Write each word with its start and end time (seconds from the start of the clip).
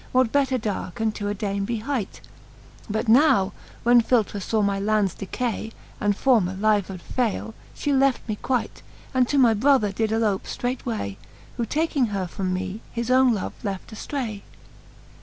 What 0.13 0.31
better 0.31 0.57
dowre 0.57 0.91
can 0.95 1.11
to 1.11 1.27
a 1.27 1.35
dame 1.35 1.63
be 1.63 1.77
hight? 1.77 2.21
But 2.89 3.07
now 3.07 3.53
when 3.83 4.01
Philtra 4.01 4.41
(aw 4.51 4.63
my 4.63 4.79
lands 4.79 5.13
decay. 5.13 5.73
And 5.99 6.17
former 6.17 6.55
livelod 6.55 7.01
fayle, 7.03 7.53
fhe 7.75 7.95
left 7.99 8.27
me 8.27 8.37
quight, 8.37 8.81
And 9.13 9.27
to 9.29 9.37
my 9.37 9.53
brother 9.53 9.91
did 9.91 10.09
ellope 10.09 10.45
ftreightway: 10.45 11.17
Who 11.57 11.67
taking 11.67 12.07
her 12.07 12.25
from 12.25 12.51
me, 12.51 12.81
his 12.91 13.11
owne 13.11 13.31
love 13.35 13.53
left 13.63 13.91
aftray. 13.93 14.41